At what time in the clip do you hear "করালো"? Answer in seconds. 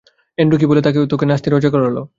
1.75-2.01